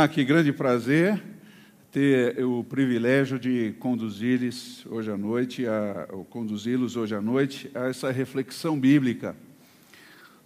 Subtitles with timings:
[0.00, 1.20] Ah, que grande prazer
[1.90, 8.12] ter o privilégio de conduzi-los hoje à noite, a, conduzi-los hoje à noite a essa
[8.12, 9.34] reflexão bíblica.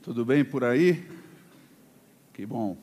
[0.01, 1.05] Tudo bem por aí?
[2.33, 2.79] Que bom.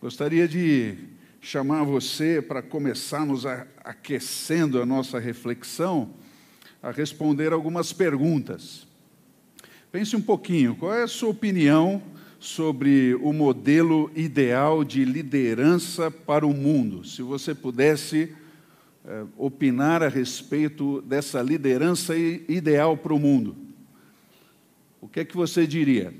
[0.00, 0.96] Gostaria de
[1.40, 6.12] chamar você para começarmos a, aquecendo a nossa reflexão,
[6.82, 8.84] a responder algumas perguntas.
[9.92, 12.02] Pense um pouquinho, qual é a sua opinião
[12.44, 17.02] sobre o modelo ideal de liderança para o mundo.
[17.02, 18.36] Se você pudesse
[19.02, 23.56] eh, opinar a respeito dessa liderança ideal para o mundo,
[25.00, 26.12] o que é que você diria?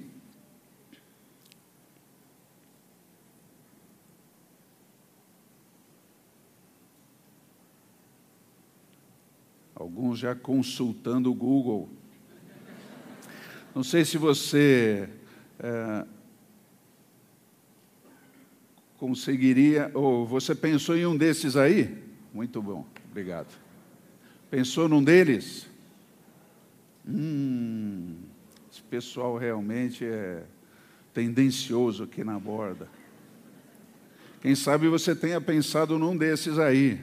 [9.75, 11.87] Alguns já consultando o Google.
[13.75, 15.11] Não sei se você
[15.59, 16.07] é,
[19.05, 21.95] conseguiria, ou você pensou em um desses aí?
[22.33, 23.49] Muito bom, obrigado.
[24.51, 25.67] Pensou num deles?
[27.07, 28.15] Hum,
[28.73, 30.45] esse pessoal realmente é
[31.13, 32.89] tendencioso aqui na borda.
[34.41, 36.99] Quem sabe você tenha pensado num desses aí,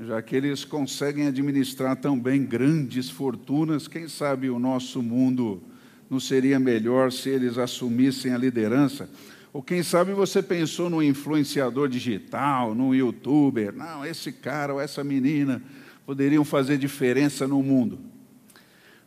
[0.00, 5.62] já que eles conseguem administrar tão bem grandes fortunas, quem sabe o nosso mundo
[6.08, 9.06] não seria melhor se eles assumissem a liderança?
[9.54, 13.72] Ou quem sabe você pensou no influenciador digital, no youtuber.
[13.72, 15.62] Não, esse cara ou essa menina
[16.04, 18.00] poderiam fazer diferença no mundo.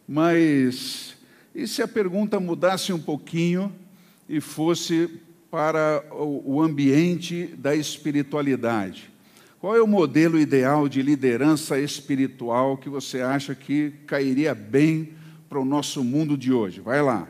[0.08, 1.18] Mas
[1.54, 3.76] e se a pergunta mudasse um pouquinho
[4.30, 5.20] e fosse
[5.52, 9.12] para o ambiente da espiritualidade?
[9.60, 15.14] Qual é o modelo ideal de liderança espiritual que você acha que cairia bem
[15.50, 16.80] para o nosso mundo de hoje?
[16.80, 17.28] Vai lá.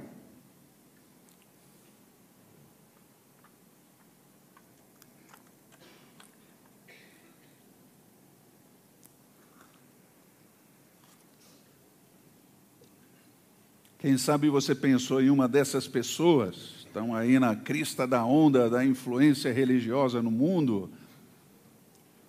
[14.07, 18.85] Quem sabe você pensou em uma dessas pessoas, estão aí na crista da onda da
[18.85, 20.89] influência religiosa no mundo,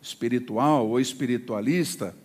[0.02, 2.16] espiritual ou espiritualista.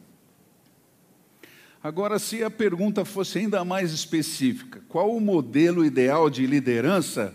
[1.84, 7.32] Agora, se a pergunta fosse ainda mais específica, qual o modelo ideal de liderança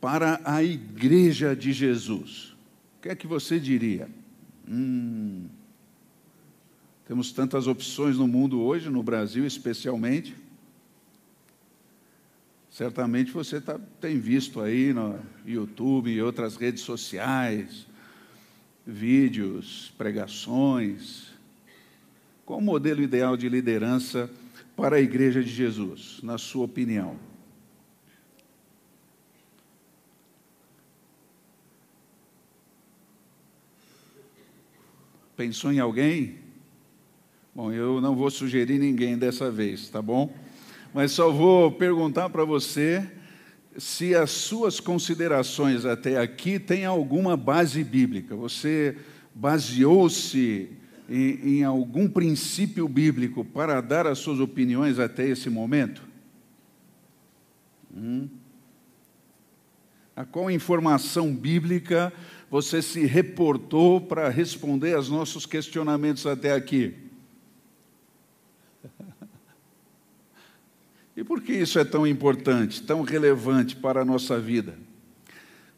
[0.00, 2.56] para a igreja de Jesus?
[2.98, 4.08] O que é que você diria?
[4.68, 5.44] Hum,
[7.06, 10.49] temos tantas opções no mundo hoje, no Brasil especialmente.
[12.70, 17.84] Certamente você tá, tem visto aí no YouTube e outras redes sociais,
[18.86, 21.32] vídeos, pregações.
[22.46, 24.30] Qual o modelo ideal de liderança
[24.76, 27.18] para a Igreja de Jesus, na sua opinião?
[35.36, 36.38] Pensou em alguém?
[37.52, 40.32] Bom, eu não vou sugerir ninguém dessa vez, tá bom?
[40.92, 43.08] Mas só vou perguntar para você
[43.76, 48.34] se as suas considerações até aqui têm alguma base bíblica.
[48.34, 48.96] Você
[49.34, 50.68] baseou-se
[51.08, 56.02] em, em, algum princípio bíblico para dar as suas opiniões até esse momento?
[57.94, 58.28] Hum?
[60.16, 62.12] A qual informação bíblica
[62.50, 67.09] você se reportou para responder aos nossos questionamentos até aqui?
[71.16, 74.78] E por que isso é tão importante, tão relevante para a nossa vida?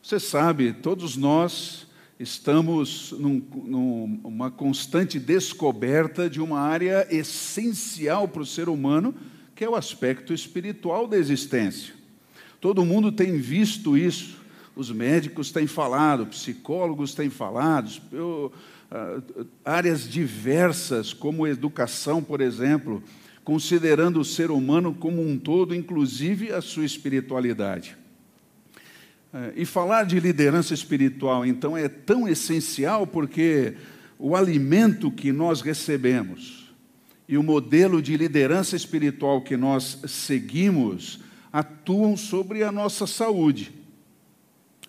[0.03, 1.87] Você sabe, todos nós
[2.19, 9.15] estamos num, numa constante descoberta de uma área essencial para o ser humano,
[9.55, 11.95] que é o aspecto espiritual da existência.
[12.61, 14.41] Todo mundo tem visto isso,
[14.77, 17.91] os médicos têm falado, psicólogos têm falado,
[18.91, 19.23] ah,
[19.65, 23.03] áreas diversas, como educação, por exemplo,
[23.45, 27.97] considerando o ser humano como um todo, inclusive a sua espiritualidade.
[29.33, 33.75] É, e falar de liderança espiritual, então, é tão essencial porque
[34.19, 36.71] o alimento que nós recebemos
[37.27, 41.21] e o modelo de liderança espiritual que nós seguimos
[41.53, 43.73] atuam sobre a nossa saúde.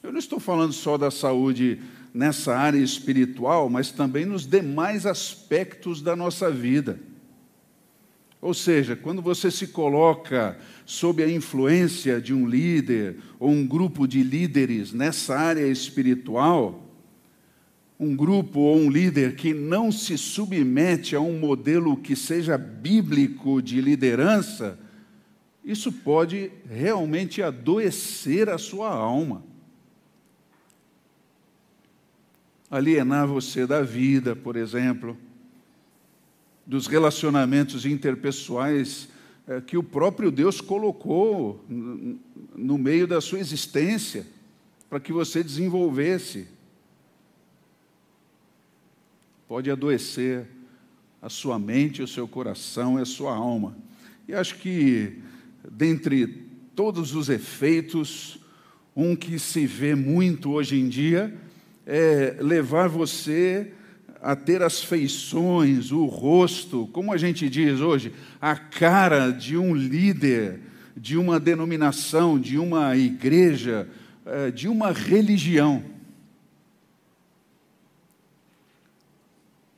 [0.01, 1.79] Eu não estou falando só da saúde
[2.13, 6.99] nessa área espiritual, mas também nos demais aspectos da nossa vida.
[8.43, 14.05] Ou seja, quando você se coloca sob a influência de um líder ou um grupo
[14.05, 16.93] de líderes nessa área espiritual,
[17.97, 23.61] um grupo ou um líder que não se submete a um modelo que seja bíblico
[23.61, 24.77] de liderança,
[25.63, 29.41] isso pode realmente adoecer a sua alma.
[32.69, 35.15] alienar você da vida, por exemplo,
[36.65, 39.09] dos relacionamentos interpessoais
[39.47, 44.25] é, que o próprio Deus colocou no meio da sua existência
[44.89, 46.47] para que você desenvolvesse.
[49.47, 50.47] Pode adoecer
[51.21, 53.75] a sua mente, o seu coração e a sua alma.
[54.27, 55.19] E acho que,
[55.69, 56.45] dentre
[56.75, 58.39] todos os efeitos,
[58.95, 61.35] um que se vê muito hoje em dia
[61.85, 63.73] é levar você
[64.23, 69.75] a ter as feições, o rosto, como a gente diz hoje, a cara de um
[69.75, 70.61] líder,
[70.95, 73.85] de uma denominação, de uma igreja,
[74.25, 75.83] eh, de uma religião.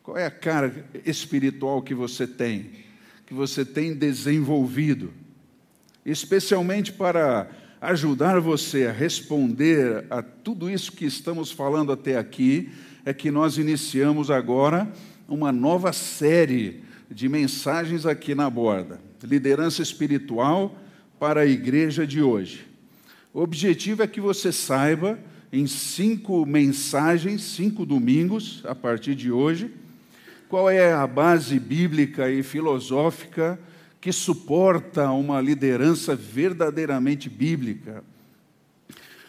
[0.03, 2.69] Qual é a cara espiritual que você tem,
[3.25, 5.11] que você tem desenvolvido?
[6.05, 7.49] Especialmente para
[7.81, 12.69] ajudar você a responder a tudo isso que estamos falando até aqui,
[13.05, 14.91] é que nós iniciamos agora
[15.29, 18.99] uma nova série de mensagens aqui na borda.
[19.23, 20.75] Liderança espiritual
[21.19, 22.65] para a igreja de hoje.
[23.31, 25.19] O objetivo é que você saiba,
[25.53, 29.71] em cinco mensagens, cinco domingos, a partir de hoje,
[30.49, 33.59] qual é a base bíblica e filosófica
[34.01, 38.03] que suporta uma liderança verdadeiramente bíblica.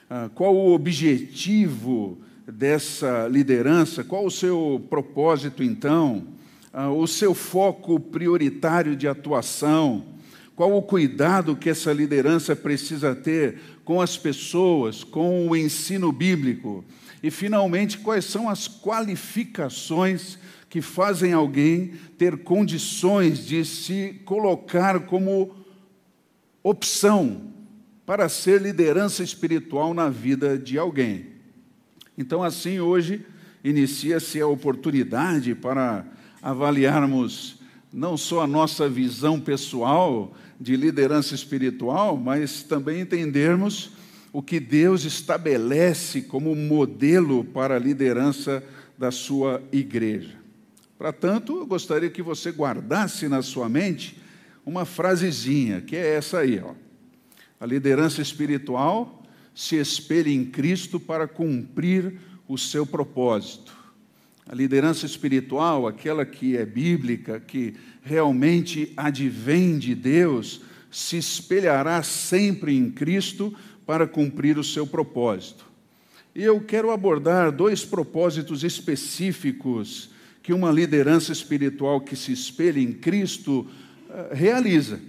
[0.09, 6.29] Ah, qual o objetivo dessa liderança, qual o seu propósito então,
[6.73, 10.05] ah, o seu foco prioritário de atuação,
[10.55, 16.85] qual o cuidado que essa liderança precisa ter com as pessoas, com o ensino bíblico,
[17.23, 20.39] e finalmente quais são as qualificações
[20.69, 25.55] que fazem alguém ter condições de se colocar como
[26.63, 27.53] opção
[28.05, 31.36] para ser liderança espiritual na vida de alguém.
[32.17, 33.25] Então, assim, hoje
[33.63, 36.07] inicia-se a oportunidade para
[36.43, 37.61] avaliarmos
[37.93, 43.93] não só a nossa visão pessoal de liderança espiritual, mas também entendermos
[44.33, 48.63] o que Deus estabelece como modelo para a liderança
[48.99, 50.37] da sua igreja.
[50.99, 54.19] Para tanto, eu gostaria que você guardasse na sua mente
[54.65, 56.73] uma frasezinha, que é essa aí, ó.
[57.59, 59.16] A liderança espiritual
[59.57, 63.75] se espelhe em Cristo para cumprir o seu propósito.
[64.47, 70.61] A liderança espiritual, aquela que é bíblica, que realmente advém de Deus,
[70.91, 73.53] se espelhará sempre em Cristo
[73.87, 75.65] para cumprir o seu propósito.
[76.35, 80.11] E eu quero abordar dois propósitos específicos
[80.43, 83.67] que uma liderança espiritual que se espelha em Cristo
[84.11, 85.01] eh, realiza,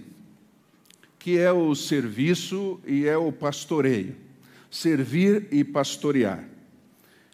[1.18, 4.27] que é o serviço e é o pastoreio
[4.70, 6.44] servir e pastorear.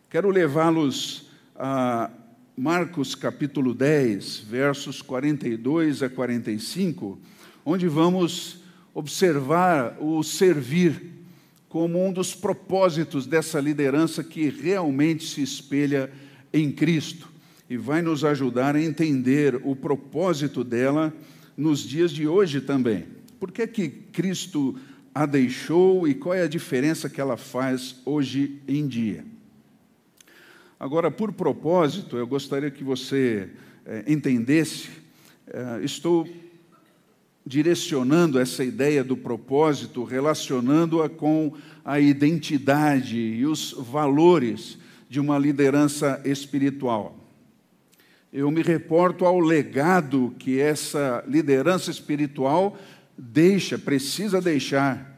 [0.09, 2.11] Quero levá-los a
[2.57, 7.19] Marcos capítulo 10, versos 42 a 45,
[7.65, 8.61] onde vamos
[8.95, 11.15] observar o servir
[11.69, 16.13] como um dos propósitos dessa liderança que realmente se espelha
[16.53, 17.29] em Cristo
[17.69, 21.13] e vai nos ajudar a entender o propósito dela
[21.57, 23.07] nos dias de hoje também.
[23.41, 24.79] Por que que Cristo
[25.15, 29.25] a deixou e qual é a diferença que ela faz hoje em dia.
[30.79, 33.49] Agora, por propósito, eu gostaria que você
[33.87, 34.91] é, entendesse,
[35.47, 36.29] é, estou
[37.47, 46.21] direcionando essa ideia do propósito, relacionando-a com a identidade e os valores de uma liderança
[46.25, 47.17] espiritual.
[48.33, 52.77] Eu me reporto ao legado que essa liderança espiritual
[53.17, 55.14] deixa, precisa deixar.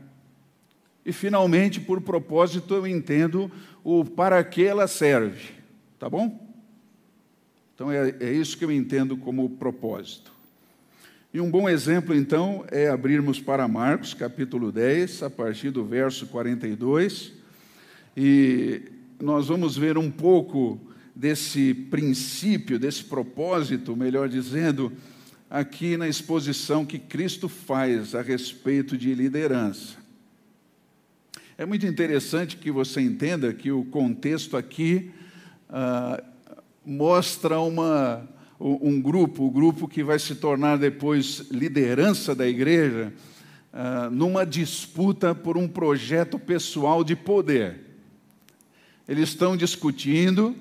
[1.06, 3.48] E, finalmente, por propósito, eu entendo
[3.84, 5.52] o para que ela serve.
[6.00, 6.44] Tá bom?
[7.72, 10.32] Então, é, é isso que eu entendo como propósito.
[11.32, 16.26] E um bom exemplo, então, é abrirmos para Marcos, capítulo 10, a partir do verso
[16.26, 17.34] 42.
[18.16, 18.82] E
[19.22, 20.80] nós vamos ver um pouco
[21.14, 24.92] desse princípio, desse propósito, melhor dizendo,
[25.48, 30.05] aqui na exposição que Cristo faz a respeito de liderança.
[31.58, 35.10] É muito interessante que você entenda que o contexto aqui
[35.70, 36.22] ah,
[36.84, 38.28] mostra uma,
[38.60, 43.10] um grupo, o grupo que vai se tornar depois liderança da igreja,
[43.72, 47.80] ah, numa disputa por um projeto pessoal de poder.
[49.08, 50.54] Eles estão discutindo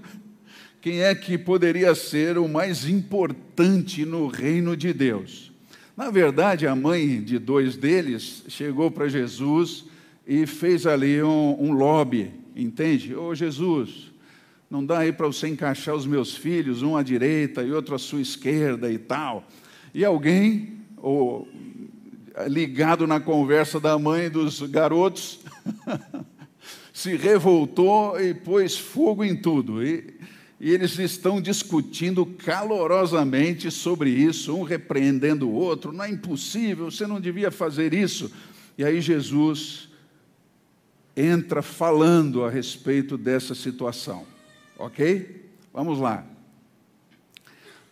[0.79, 5.51] quem é que poderia ser o mais importante no reino de Deus.
[5.97, 9.93] Na verdade, a mãe de dois deles chegou para Jesus
[10.25, 13.15] e fez ali um, um lobby, entende?
[13.15, 14.11] Ô Jesus,
[14.69, 17.99] Não dá aí para você encaixar os meus filhos, um à direita e outro à
[17.99, 19.47] sua esquerda e tal.
[19.93, 21.47] E alguém, ou,
[22.47, 25.39] ligado na conversa da mãe dos garotos,
[26.91, 29.85] se revoltou e pôs fogo em tudo.
[29.85, 30.15] E,
[30.59, 35.93] e eles estão discutindo calorosamente sobre isso, um repreendendo o outro.
[35.93, 38.31] Não é impossível, você não devia fazer isso.
[38.77, 39.89] E aí Jesus
[41.15, 44.25] entra falando a respeito dessa situação.
[44.77, 45.49] Ok?
[45.73, 46.25] Vamos lá.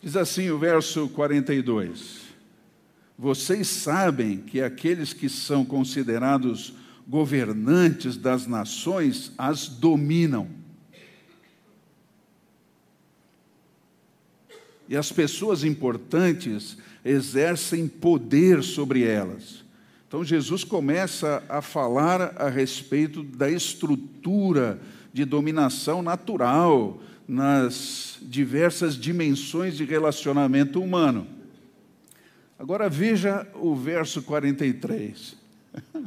[0.01, 2.23] Diz assim o verso 42.
[3.17, 6.73] Vocês sabem que aqueles que são considerados
[7.07, 10.49] governantes das nações as dominam.
[14.89, 19.62] E as pessoas importantes exercem poder sobre elas.
[20.13, 24.79] Então Jesus começa a falar a respeito da estrutura
[25.11, 31.25] de dominação natural nas diversas dimensões de relacionamento humano.
[32.59, 35.35] Agora veja o verso 43.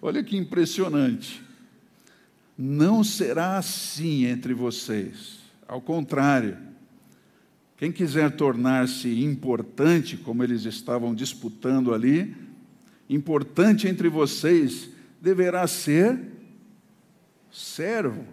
[0.00, 1.42] Olha que impressionante.
[2.56, 5.40] Não será assim entre vocês.
[5.68, 6.56] Ao contrário,
[7.76, 12.43] quem quiser tornar-se importante, como eles estavam disputando ali,
[13.08, 16.18] importante entre vocês deverá ser
[17.50, 18.26] servo.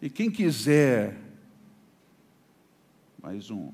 [0.00, 1.16] E quem quiser,
[3.22, 3.70] mais um,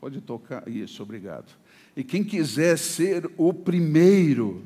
[0.00, 1.52] pode tocar, isso, obrigado.
[1.96, 4.64] E quem quiser ser o primeiro,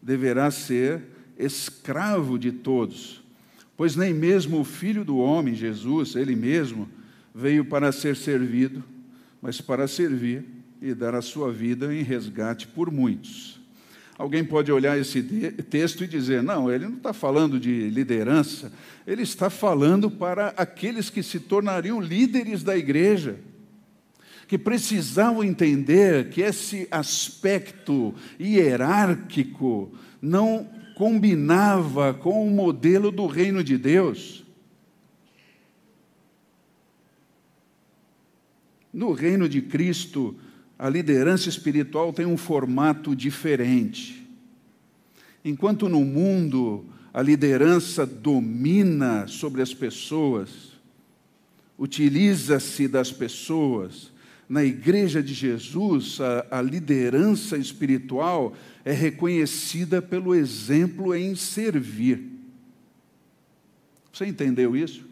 [0.00, 1.02] deverá ser
[1.36, 3.22] escravo de todos,
[3.76, 6.88] pois nem mesmo o filho do homem, Jesus, ele mesmo,
[7.34, 8.82] veio para ser servido,
[9.40, 13.60] mas para servir e dar a sua vida em resgate por muitos.
[14.20, 15.22] Alguém pode olhar esse
[15.70, 18.70] texto e dizer: não, ele não está falando de liderança,
[19.06, 23.36] ele está falando para aqueles que se tornariam líderes da igreja,
[24.46, 33.78] que precisavam entender que esse aspecto hierárquico não combinava com o modelo do reino de
[33.78, 34.44] Deus.
[38.92, 40.36] No reino de Cristo,
[40.80, 44.26] a liderança espiritual tem um formato diferente.
[45.44, 50.72] Enquanto no mundo a liderança domina sobre as pessoas,
[51.78, 54.10] utiliza-se das pessoas,
[54.48, 62.22] na igreja de Jesus, a, a, liderança espiritual é reconhecida pelo exemplo em servir.
[64.10, 65.04] Você entendeu isso?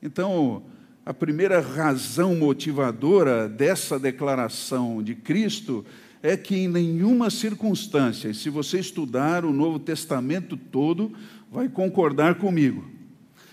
[0.00, 0.62] Então,
[1.06, 5.84] a primeira razão motivadora dessa declaração de Cristo
[6.22, 11.12] é que em nenhuma circunstância, e se você estudar o Novo Testamento todo,
[11.52, 12.88] vai concordar comigo.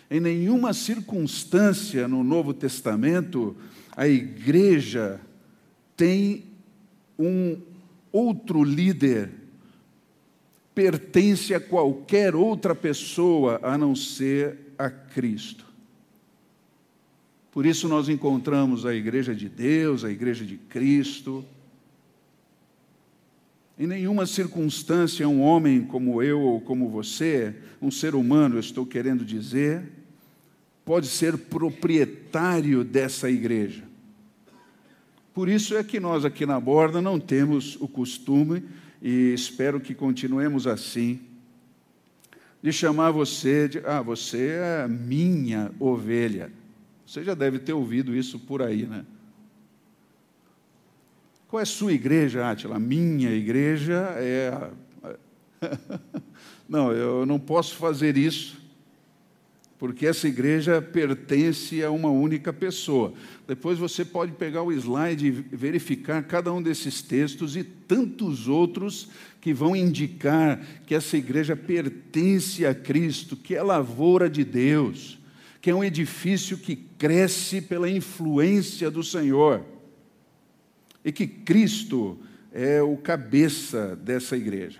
[0.09, 3.55] Em nenhuma circunstância no Novo Testamento
[3.95, 5.19] a igreja
[5.97, 6.45] tem
[7.19, 7.59] um
[8.11, 9.29] outro líder,
[10.73, 15.70] pertence a qualquer outra pessoa a não ser a Cristo.
[17.51, 21.43] Por isso nós encontramos a igreja de Deus, a igreja de Cristo.
[23.77, 28.85] Em nenhuma circunstância um homem como eu ou como você, um ser humano, eu estou
[28.85, 29.83] querendo dizer,
[30.85, 33.83] pode ser proprietário dessa igreja.
[35.33, 38.63] Por isso é que nós aqui na borda não temos o costume,
[39.01, 41.19] e espero que continuemos assim,
[42.61, 46.51] de chamar você de, ah, você é minha ovelha.
[47.11, 49.03] Você já deve ter ouvido isso por aí, né?
[51.45, 52.79] Qual é a sua igreja, Átila?
[52.79, 54.71] Minha igreja é.
[56.69, 58.57] Não, eu não posso fazer isso,
[59.77, 63.13] porque essa igreja pertence a uma única pessoa.
[63.45, 69.09] Depois você pode pegar o slide e verificar cada um desses textos e tantos outros
[69.41, 75.19] que vão indicar que essa igreja pertence a Cristo, que é lavoura de Deus
[75.61, 79.63] que é um edifício que cresce pela influência do Senhor.
[81.05, 82.17] E que Cristo
[82.51, 84.79] é o cabeça dessa igreja.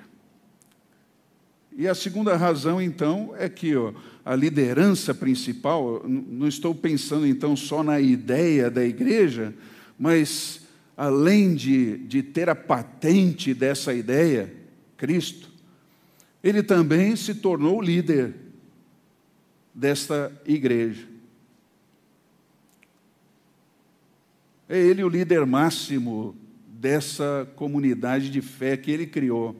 [1.77, 3.93] E a segunda razão, então, é que ó,
[4.25, 9.53] a liderança principal, não estou pensando então só na ideia da igreja,
[9.97, 14.53] mas além de, de ter a patente dessa ideia,
[14.97, 15.49] Cristo,
[16.43, 18.35] ele também se tornou líder
[19.73, 21.07] desta igreja.
[24.67, 26.35] É ele o líder máximo
[26.65, 29.55] dessa comunidade de fé que ele criou.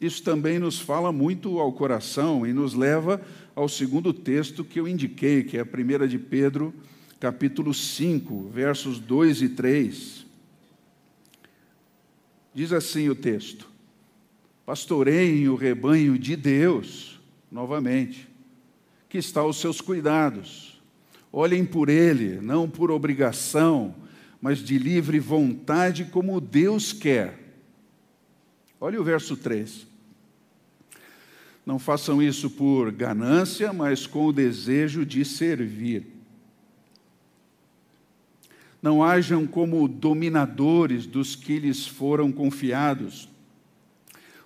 [0.00, 3.20] Isso também nos fala muito ao coração e nos leva
[3.54, 6.74] ao segundo texto que eu indiquei, que é a primeira de Pedro,
[7.18, 10.26] capítulo 5, versos 2 e 3.
[12.52, 13.68] Diz assim o texto:
[14.66, 17.13] Pastoreiem o rebanho de Deus,
[17.54, 18.28] novamente,
[19.08, 20.82] que está aos seus cuidados.
[21.32, 23.94] Olhem por ele, não por obrigação,
[24.40, 27.38] mas de livre vontade, como Deus quer.
[28.80, 29.86] Olha o verso 3.
[31.64, 36.08] Não façam isso por ganância, mas com o desejo de servir.
[38.82, 43.28] Não hajam como dominadores dos que lhes foram confiados,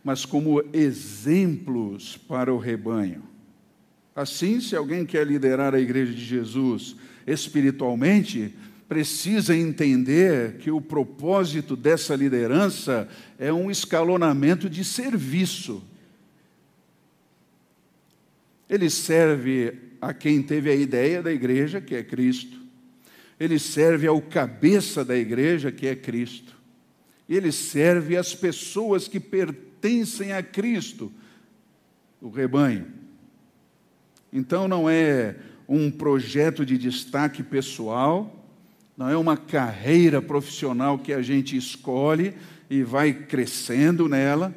[0.09, 3.23] mas como exemplos para o rebanho.
[4.17, 6.97] Assim, se alguém quer liderar a igreja de Jesus
[7.27, 8.55] espiritualmente,
[8.89, 13.07] precisa entender que o propósito dessa liderança
[13.39, 15.83] é um escalonamento de serviço
[18.69, 22.59] ele serve a quem teve a ideia da igreja, que é Cristo.
[23.41, 26.55] Ele serve ao cabeça da igreja, que é Cristo.
[27.29, 29.68] Ele serve às pessoas que pertencem
[30.37, 31.13] a Cristo,
[32.21, 32.87] o rebanho.
[34.33, 35.37] Então não é
[35.69, 38.45] um projeto de destaque pessoal,
[38.97, 42.35] não é uma carreira profissional que a gente escolhe
[42.69, 44.55] e vai crescendo nela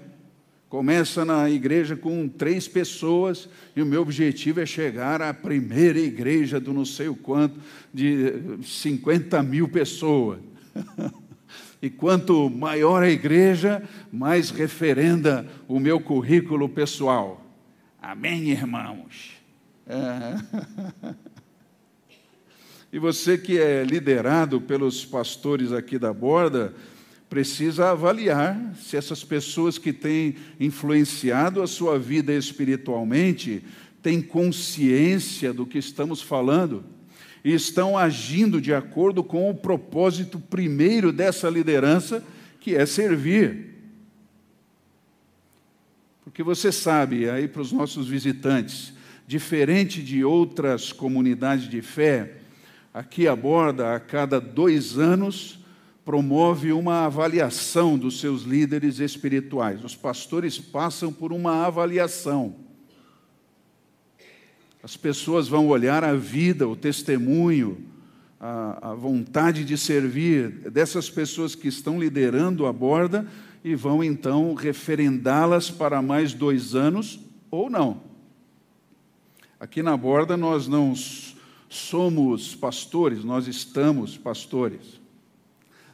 [0.72, 6.62] Começa na igreja com três pessoas e o meu objetivo é chegar à primeira igreja
[6.62, 7.60] do não sei o quanto,
[7.94, 10.40] de 50 mil pessoas.
[11.82, 17.44] e quanto maior a igreja, mais referenda o meu currículo pessoal.
[18.02, 19.32] Amém, irmãos?
[19.88, 21.16] É.
[22.94, 26.74] E você que é liderado pelos pastores aqui da borda,
[27.30, 33.64] precisa avaliar se essas pessoas que têm influenciado a sua vida espiritualmente
[34.02, 36.84] têm consciência do que estamos falando
[37.44, 42.24] e estão agindo de acordo com o propósito primeiro dessa liderança,
[42.60, 43.72] que é servir.
[46.24, 48.94] Porque você sabe, aí para os nossos visitantes,
[49.28, 52.38] diferente de outras comunidades de fé,
[52.94, 55.60] aqui aborda a cada dois anos
[56.06, 59.84] promove uma avaliação dos seus líderes espirituais.
[59.84, 62.56] Os pastores passam por uma avaliação.
[64.84, 67.86] As pessoas vão olhar a vida, o testemunho,
[68.40, 73.28] a, a vontade de servir dessas pessoas que estão liderando a borda
[73.64, 77.20] e vão então referendá-las para mais dois anos
[77.52, 78.02] ou não.
[79.60, 80.94] Aqui na borda nós não
[81.70, 85.02] somos pastores, nós estamos pastores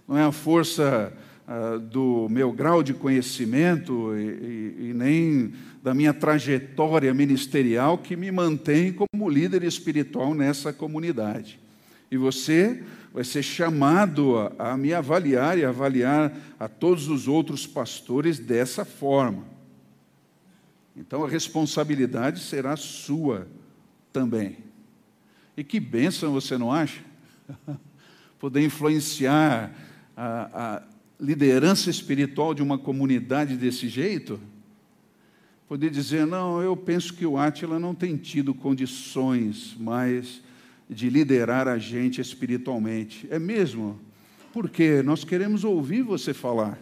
[0.08, 1.12] não é a força
[1.50, 8.18] ah, do meu grau de conhecimento e, e, e nem da minha trajetória ministerial que
[8.18, 11.58] me mantém como líder espiritual nessa comunidade.
[12.12, 12.84] E você
[13.14, 18.84] vai ser chamado a, a me avaliar e avaliar a todos os outros pastores dessa
[18.84, 19.46] forma.
[20.98, 23.48] Então a responsabilidade será sua
[24.12, 24.58] também.
[25.56, 27.02] E que bênção você não acha?
[28.38, 29.74] Poder influenciar
[30.16, 34.40] a, a liderança espiritual de uma comunidade desse jeito,
[35.68, 40.42] poder dizer: não, eu penso que o Átila não tem tido condições mais
[40.90, 43.28] de liderar a gente espiritualmente.
[43.30, 44.00] É mesmo?
[44.54, 46.80] Porque nós queremos ouvir você falar.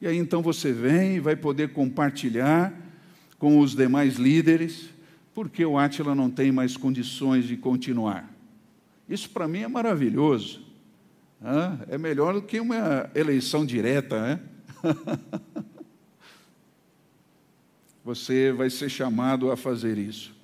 [0.00, 2.72] E aí então você vem e vai poder compartilhar
[3.38, 4.90] com os demais líderes,
[5.34, 8.32] porque o Átila não tem mais condições de continuar.
[9.08, 10.67] Isso para mim é maravilhoso.
[11.88, 14.40] É melhor do que uma eleição direta, né?
[18.04, 20.34] Você vai ser chamado a fazer isso.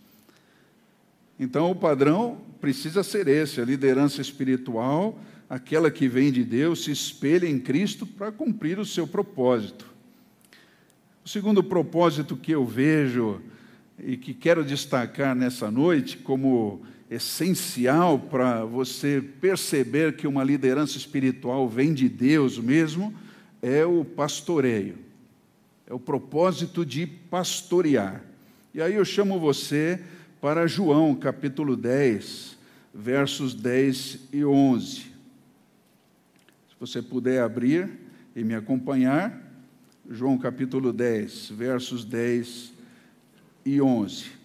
[1.38, 6.90] Então, o padrão precisa ser esse: a liderança espiritual, aquela que vem de Deus, se
[6.90, 9.92] espelha em Cristo para cumprir o seu propósito.
[11.24, 13.40] O segundo propósito que eu vejo
[13.98, 16.83] e que quero destacar nessa noite, como
[17.14, 23.14] essencial para você perceber que uma liderança espiritual vem de Deus mesmo
[23.62, 24.98] é o pastoreio.
[25.87, 28.22] É o propósito de pastorear.
[28.72, 30.03] E aí eu chamo você
[30.40, 32.59] para João, capítulo 10,
[32.92, 35.00] versos 10 e 11.
[35.00, 35.07] Se
[36.79, 37.90] você puder abrir
[38.35, 39.40] e me acompanhar,
[40.11, 42.72] João capítulo 10, versos 10
[43.64, 44.43] e 11.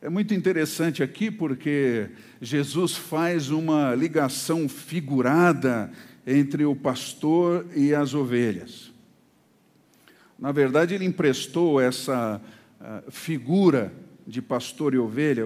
[0.00, 2.08] É muito interessante aqui porque
[2.40, 5.90] Jesus faz uma ligação figurada
[6.24, 8.92] entre o pastor e as ovelhas.
[10.38, 12.40] Na verdade, ele emprestou essa
[12.80, 13.92] uh, figura
[14.24, 15.42] de pastor e ovelha,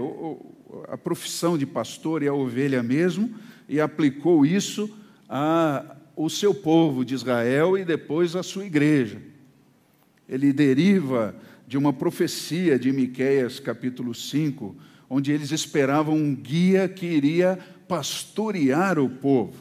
[0.88, 3.34] a profissão de pastor e a ovelha mesmo,
[3.66, 4.94] e aplicou isso
[5.30, 9.16] ao seu povo de Israel e depois à sua igreja.
[10.28, 11.34] Ele deriva
[11.72, 14.76] de uma profecia de Miqueias capítulo 5,
[15.08, 17.58] onde eles esperavam um guia que iria
[17.88, 19.56] pastorear o povo.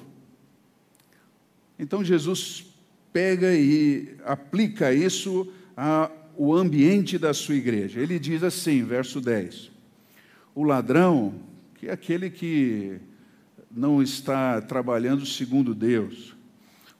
[1.80, 2.66] Então Jesus
[3.14, 8.02] pega e aplica isso ao ambiente da sua igreja.
[8.02, 9.72] Ele diz assim, verso 10:
[10.54, 11.36] O ladrão,
[11.76, 13.00] que é aquele que
[13.74, 16.36] não está trabalhando segundo Deus,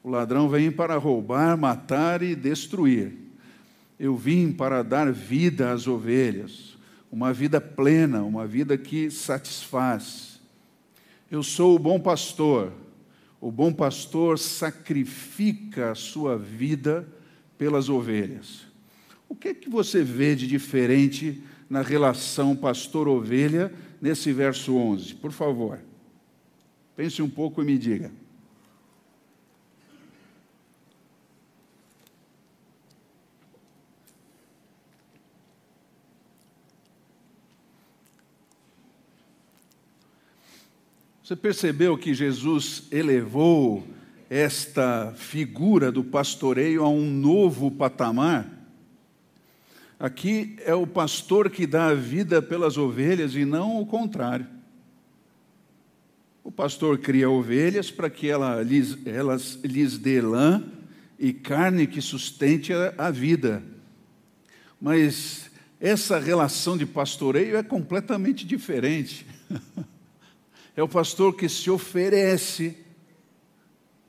[0.02, 3.21] o ladrão vem para roubar, matar e destruir.
[4.02, 6.76] Eu vim para dar vida às ovelhas,
[7.08, 10.40] uma vida plena, uma vida que satisfaz.
[11.30, 12.72] Eu sou o bom pastor.
[13.40, 17.06] O bom pastor sacrifica a sua vida
[17.56, 18.66] pelas ovelhas.
[19.28, 25.14] O que é que você vê de diferente na relação pastor-ovelha nesse verso 11?
[25.14, 25.78] Por favor,
[26.96, 28.10] pense um pouco e me diga.
[41.22, 43.86] Você percebeu que Jesus elevou
[44.28, 48.50] esta figura do pastoreio a um novo patamar?
[50.00, 54.48] Aqui é o pastor que dá a vida pelas ovelhas e não o contrário.
[56.42, 58.56] O pastor cria ovelhas para que ela,
[59.06, 60.64] elas lhes dê lã
[61.20, 63.62] e carne que sustente a, a vida.
[64.80, 69.24] Mas essa relação de pastoreio é completamente diferente.
[70.76, 72.76] É o pastor que se oferece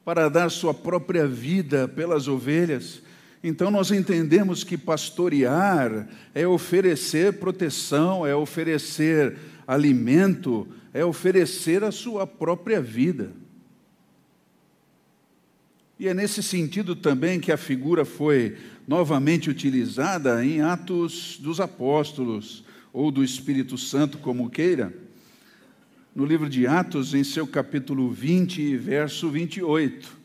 [0.05, 3.01] para dar sua própria vida pelas ovelhas.
[3.43, 12.25] Então nós entendemos que pastorear é oferecer proteção, é oferecer alimento, é oferecer a sua
[12.25, 13.31] própria vida.
[15.99, 22.63] E é nesse sentido também que a figura foi novamente utilizada em Atos dos Apóstolos,
[22.91, 24.93] ou do Espírito Santo, como queira
[26.15, 30.15] no livro de Atos, em seu capítulo 20, verso 28.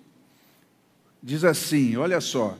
[1.22, 2.58] Diz assim: olha só.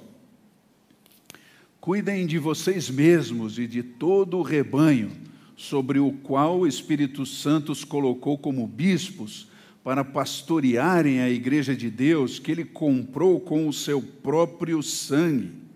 [1.81, 5.11] Cuidem de vocês mesmos e de todo o rebanho
[5.57, 9.49] sobre o qual o Espírito Santo os colocou como bispos
[9.83, 15.68] para pastorearem a igreja de Deus que ele comprou com o seu próprio sangue.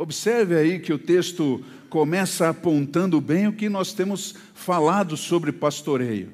[0.00, 6.32] Observe aí que o texto começa apontando bem o que nós temos falado sobre pastoreio.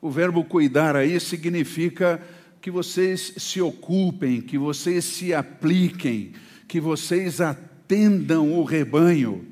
[0.00, 2.22] O verbo cuidar aí significa
[2.60, 6.34] que vocês se ocupem, que vocês se apliquem,
[6.68, 9.44] que vocês atendam o rebanho.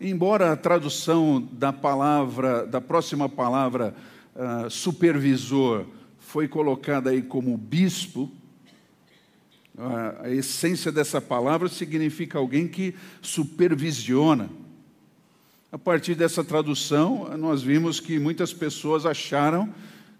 [0.00, 3.96] Embora a tradução da palavra, da próxima palavra,
[4.36, 5.86] uh, supervisor,
[6.20, 8.30] foi colocada aí como bispo,
[10.22, 14.50] a essência dessa palavra significa alguém que supervisiona.
[15.72, 19.72] A partir dessa tradução, nós vimos que muitas pessoas acharam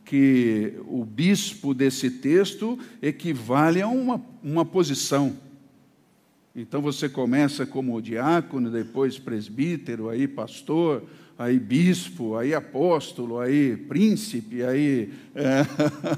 [0.05, 5.37] que o bispo desse texto equivale a uma, uma posição.
[6.55, 11.05] Então você começa como diácono, depois presbítero, aí pastor,
[11.41, 15.65] aí bispo, aí apóstolo, aí príncipe, aí é,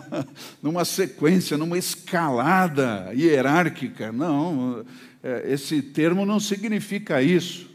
[0.60, 4.10] numa sequência, numa escalada hierárquica.
[4.10, 4.84] Não,
[5.22, 7.70] é, esse termo não significa isso.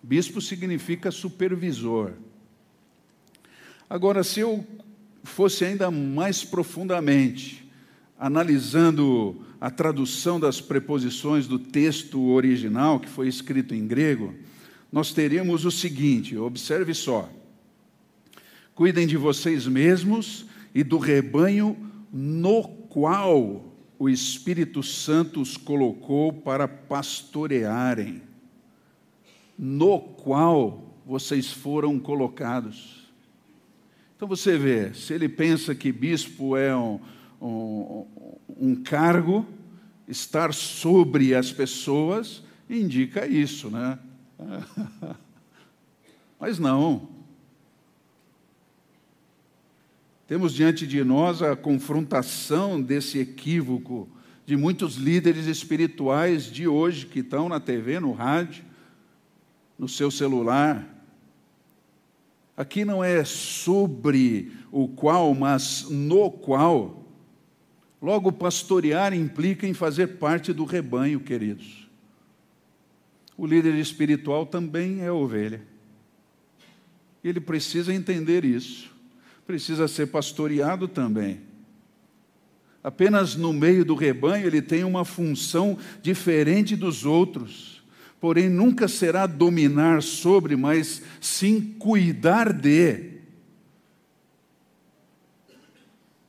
[0.00, 2.12] Bispo significa supervisor.
[3.90, 4.64] Agora, se eu
[5.24, 7.68] fosse ainda mais profundamente,
[8.16, 14.32] analisando a tradução das preposições do texto original, que foi escrito em grego,
[14.94, 17.28] nós teríamos o seguinte: observe só.
[18.76, 21.76] Cuidem de vocês mesmos e do rebanho
[22.12, 28.22] no qual o Espírito Santo os colocou para pastorearem,
[29.58, 33.12] no qual vocês foram colocados.
[34.14, 37.00] Então você vê, se ele pensa que bispo é um,
[37.42, 38.06] um,
[38.60, 39.44] um cargo,
[40.06, 43.98] estar sobre as pessoas, indica isso, né?
[46.38, 47.08] Mas não.
[50.26, 54.08] Temos diante de nós a confrontação desse equívoco
[54.46, 58.64] de muitos líderes espirituais de hoje que estão na TV, no rádio,
[59.78, 60.86] no seu celular.
[62.56, 67.04] Aqui não é sobre o qual, mas no qual.
[68.00, 71.83] Logo, pastorear implica em fazer parte do rebanho, queridos.
[73.36, 75.60] O líder espiritual também é ovelha.
[77.22, 78.92] Ele precisa entender isso.
[79.46, 81.40] Precisa ser pastoreado também.
[82.82, 87.74] Apenas no meio do rebanho ele tem uma função diferente dos outros
[88.24, 93.18] porém nunca será dominar sobre, mas sim cuidar de.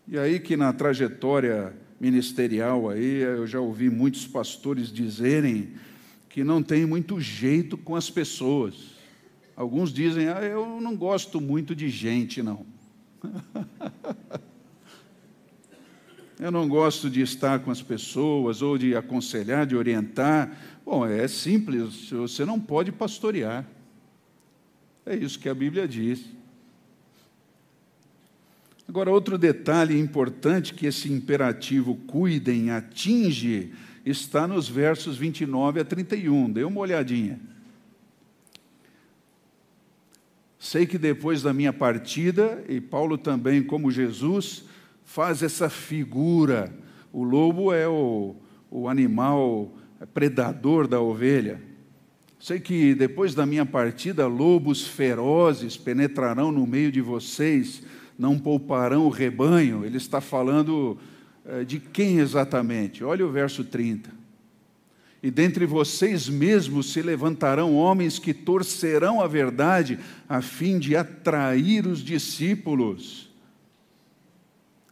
[0.06, 5.70] E aí que na trajetória ministerial aí eu já ouvi muitos pastores dizerem
[6.36, 8.76] que não tem muito jeito com as pessoas.
[9.56, 12.66] Alguns dizem: "Ah, eu não gosto muito de gente, não".
[16.38, 21.26] eu não gosto de estar com as pessoas ou de aconselhar, de orientar, Bom, é
[21.26, 23.66] simples, você não pode pastorear.
[25.06, 26.26] É isso que a Bíblia diz.
[28.88, 33.74] Agora, outro detalhe importante que esse imperativo cuidem atinge
[34.06, 36.52] está nos versos 29 a 31.
[36.52, 37.40] Dê uma olhadinha.
[40.60, 44.66] Sei que depois da minha partida, e Paulo também, como Jesus,
[45.04, 46.74] faz essa figura.
[47.12, 48.36] O lobo é o,
[48.70, 49.72] o animal
[50.14, 51.62] predador da ovelha.
[52.40, 57.82] Sei que depois da minha partida, lobos ferozes penetrarão no meio de vocês,
[58.18, 59.86] não pouparão o rebanho.
[59.86, 60.98] Ele está falando
[61.68, 63.04] de quem exatamente?
[63.04, 64.10] Olha o verso 30.
[65.22, 71.88] E dentre vocês mesmos se levantarão homens que torcerão a verdade, a fim de atrair
[71.88, 73.30] os discípulos.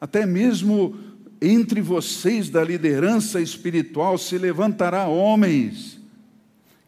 [0.02, 0.98] Até mesmo
[1.42, 6.00] entre vocês da liderança espiritual se levantará homens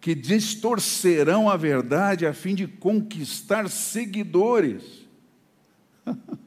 [0.02, 4.84] que distorcerão a verdade a fim de conquistar seguidores.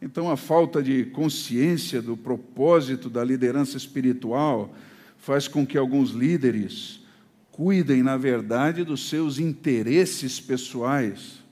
[0.00, 4.72] então, a falta de consciência do propósito da liderança espiritual
[5.16, 7.00] faz com que alguns líderes
[7.50, 11.42] cuidem, na verdade, dos seus interesses pessoais.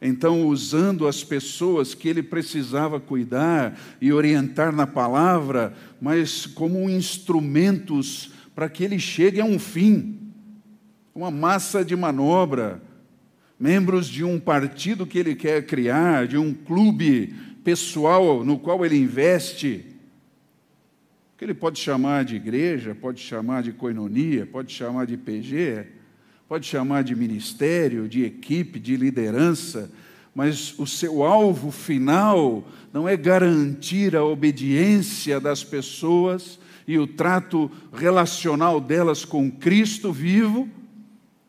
[0.00, 8.30] Então, usando as pessoas que ele precisava cuidar e orientar na palavra, mas como instrumentos
[8.54, 10.20] para que ele chegue a um fim,
[11.12, 12.80] uma massa de manobra,
[13.58, 17.34] membros de um partido que ele quer criar, de um clube
[17.66, 19.84] pessoal no qual ele investe,
[21.36, 25.84] que ele pode chamar de igreja, pode chamar de coinonia, pode chamar de PG,
[26.48, 29.90] pode chamar de ministério, de equipe, de liderança,
[30.32, 37.68] mas o seu alvo final não é garantir a obediência das pessoas e o trato
[37.92, 40.68] relacional delas com Cristo vivo,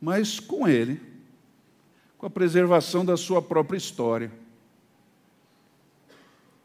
[0.01, 0.99] mas com Ele,
[2.17, 4.31] com a preservação da sua própria história.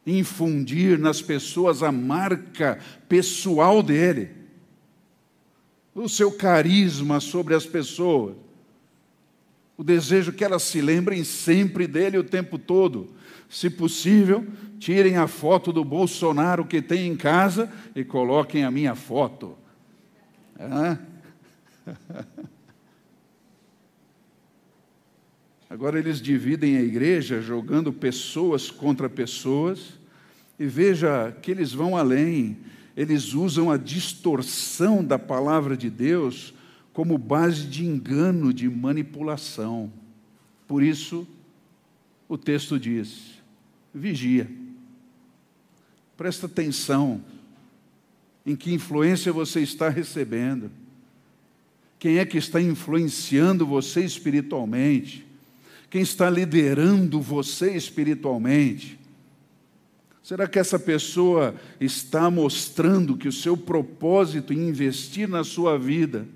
[0.06, 4.42] Infundir nas pessoas a marca pessoal dele
[5.94, 8.34] o seu carisma sobre as pessoas,
[9.76, 13.10] o desejo que elas se lembrem sempre dele o tempo todo.
[13.48, 14.46] Se possível,
[14.78, 19.56] tirem a foto do Bolsonaro que tem em casa e coloquem a minha foto.
[25.72, 29.98] Agora eles dividem a igreja jogando pessoas contra pessoas,
[30.58, 32.58] e veja que eles vão além.
[32.94, 36.52] Eles usam a distorção da palavra de Deus
[36.92, 39.90] como base de engano, de manipulação.
[40.68, 41.26] Por isso,
[42.28, 43.40] o texto diz:
[43.94, 44.50] vigia,
[46.18, 47.24] presta atenção
[48.44, 50.70] em que influência você está recebendo,
[51.98, 55.31] quem é que está influenciando você espiritualmente,
[55.92, 58.98] quem está liderando você espiritualmente.
[60.22, 66.26] Será que essa pessoa está mostrando que o seu propósito em investir na sua vida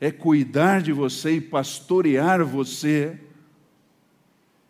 [0.00, 3.18] é cuidar de você e pastorear você?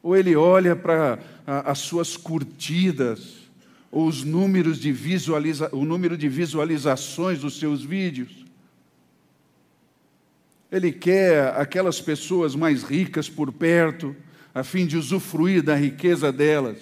[0.03, 3.51] Ou ele olha para as suas curtidas,
[3.91, 8.47] ou os números de visualiza, o número de visualizações dos seus vídeos?
[10.73, 14.17] Ele quer aquelas pessoas mais ricas por perto,
[14.55, 16.79] a fim de usufruir da riqueza delas.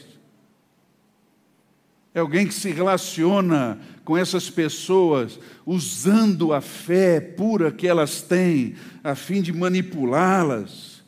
[2.14, 8.76] É alguém que se relaciona com essas pessoas usando a fé pura que elas têm,
[9.03, 11.03] a fim de manipulá-las,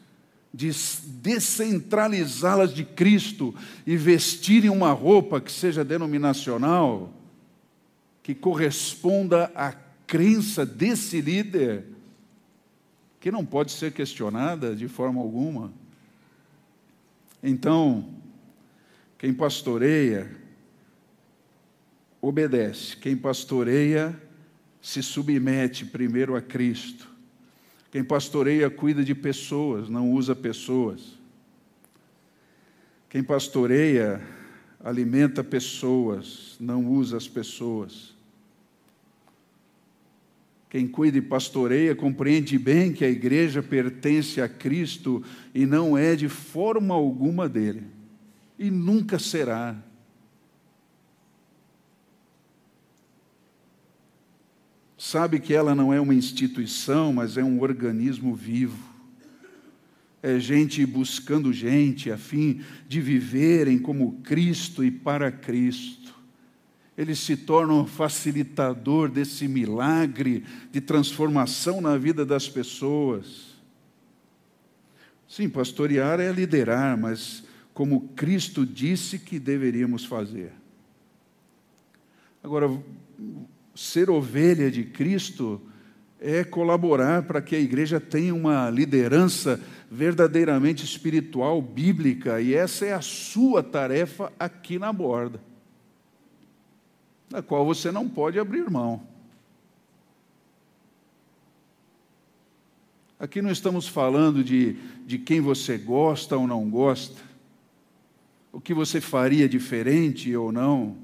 [0.52, 0.70] de
[1.22, 3.54] descentralizá-las de Cristo
[3.86, 7.12] e vestirem uma roupa que seja denominacional,
[8.22, 9.72] que corresponda à
[10.06, 11.91] crença desse líder.
[13.22, 15.72] Que não pode ser questionada de forma alguma.
[17.40, 18.12] Então,
[19.16, 20.28] quem pastoreia,
[22.20, 22.96] obedece.
[22.96, 24.20] Quem pastoreia,
[24.80, 27.08] se submete primeiro a Cristo.
[27.92, 31.16] Quem pastoreia, cuida de pessoas, não usa pessoas.
[33.08, 34.20] Quem pastoreia,
[34.82, 38.11] alimenta pessoas, não usa as pessoas.
[40.72, 45.22] Quem cuida e pastoreia compreende bem que a igreja pertence a Cristo
[45.54, 47.82] e não é de forma alguma dele,
[48.58, 49.76] e nunca será.
[54.96, 58.90] Sabe que ela não é uma instituição, mas é um organismo vivo
[60.22, 66.14] é gente buscando gente a fim de viverem como Cristo e para Cristo.
[66.96, 73.52] Ele se torna um facilitador desse milagre de transformação na vida das pessoas.
[75.26, 80.52] Sim, pastorear é liderar, mas como Cristo disse que deveríamos fazer.
[82.42, 82.68] Agora,
[83.74, 85.60] ser ovelha de Cristo
[86.20, 92.92] é colaborar para que a igreja tenha uma liderança verdadeiramente espiritual, bíblica, e essa é
[92.92, 95.40] a sua tarefa aqui na borda,
[97.32, 99.02] da qual você não pode abrir mão.
[103.18, 107.20] Aqui não estamos falando de, de quem você gosta ou não gosta,
[108.52, 110.96] o que você faria diferente ou não,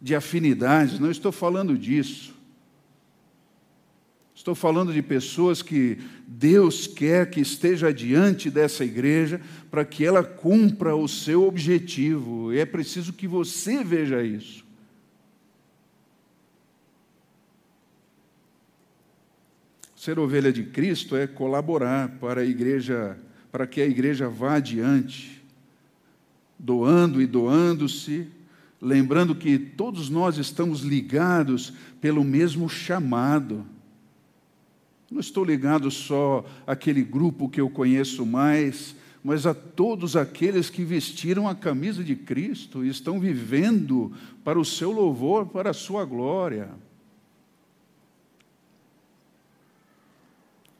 [0.00, 2.32] de afinidades, não estou falando disso.
[4.32, 10.22] Estou falando de pessoas que Deus quer que esteja diante dessa igreja para que ela
[10.22, 12.52] cumpra o seu objetivo.
[12.52, 14.64] E é preciso que você veja isso.
[20.02, 23.16] Ser ovelha de Cristo é colaborar para a igreja,
[23.52, 25.40] para que a igreja vá adiante,
[26.58, 28.26] doando e doando-se,
[28.80, 33.64] lembrando que todos nós estamos ligados pelo mesmo chamado.
[35.08, 40.82] Não estou ligado só àquele grupo que eu conheço mais, mas a todos aqueles que
[40.82, 44.10] vestiram a camisa de Cristo e estão vivendo
[44.42, 46.70] para o seu louvor, para a sua glória.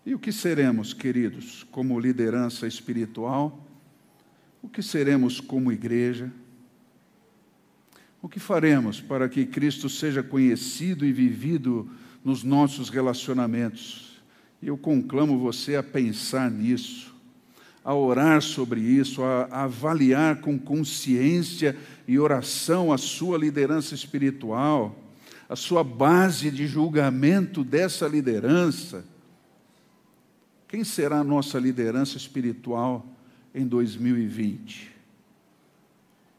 [0.04, 3.66] E o que seremos, queridos, como liderança espiritual?
[4.60, 6.30] O que seremos como igreja?
[8.20, 11.88] O que faremos para que Cristo seja conhecido e vivido
[12.24, 14.20] nos nossos relacionamentos?
[14.62, 17.12] Eu conclamo você a pensar nisso,
[17.84, 24.96] a orar sobre isso, a avaliar com consciência e oração a sua liderança espiritual,
[25.48, 29.12] a sua base de julgamento dessa liderança.
[30.72, 33.06] Quem será a nossa liderança espiritual
[33.54, 34.90] em 2020?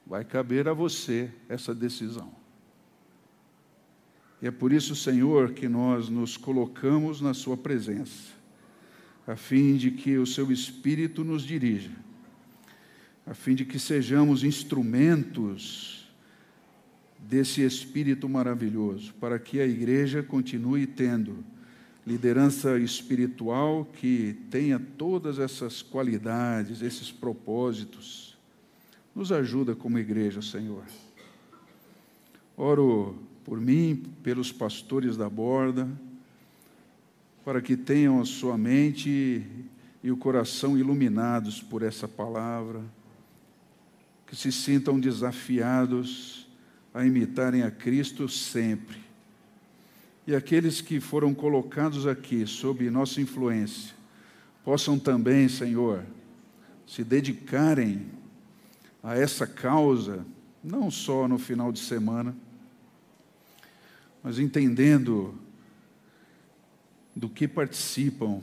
[0.08, 2.32] Vai caber a você essa decisão.
[4.42, 8.34] E é por isso, Senhor, que nós nos colocamos na Sua presença,
[9.28, 11.92] a fim de que o Seu Espírito nos dirija,
[13.28, 16.12] a fim de que sejamos instrumentos
[17.20, 21.53] desse Espírito maravilhoso, para que a igreja continue tendo
[22.06, 28.38] liderança espiritual que tenha todas essas qualidades, esses propósitos.
[29.16, 30.84] Nos ajuda como igreja, Senhor.
[32.58, 35.88] Oro por mim, pelos pastores da borda,
[37.44, 39.46] para que tenham a sua mente
[40.04, 42.82] e o coração iluminados por essa palavra,
[44.28, 46.48] que se sintam desafiados
[46.94, 48.98] a imitarem a Cristo sempre.
[50.26, 53.94] E aqueles que foram colocados aqui sob nossa influência,
[54.64, 56.06] possam também, Senhor,
[56.88, 58.08] se dedicarem
[59.02, 60.26] a essa causa,
[60.64, 62.34] não só no final de semana,
[64.24, 65.38] mas entendendo
[67.14, 68.42] do que participam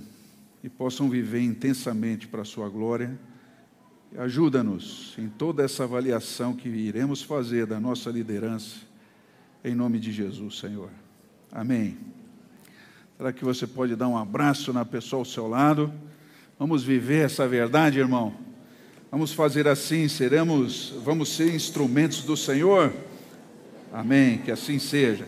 [0.62, 3.18] e possam viver intensamente para a Sua glória.
[4.18, 8.76] Ajuda-nos em toda essa avaliação que iremos fazer da nossa liderança,
[9.64, 10.90] em nome de Jesus, Senhor.
[11.52, 11.98] Amém.
[13.16, 15.92] Será que você pode dar um abraço na pessoa ao seu lado?
[16.58, 18.34] Vamos viver essa verdade, irmão.
[19.10, 22.92] Vamos fazer assim, seremos, vamos ser instrumentos do Senhor.
[23.92, 24.38] Amém.
[24.38, 25.26] Que assim seja.